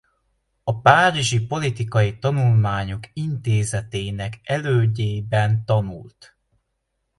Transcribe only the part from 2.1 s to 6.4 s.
Tanulmányok Intézetének elődjében tanult.